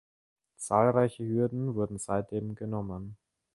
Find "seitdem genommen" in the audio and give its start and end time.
1.99-3.17